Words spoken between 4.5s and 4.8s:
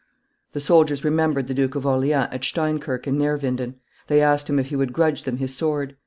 if he